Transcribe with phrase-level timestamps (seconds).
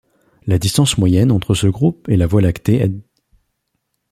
[0.47, 3.03] La distance moyenne entre ce groupe et la Voie lactée est d'.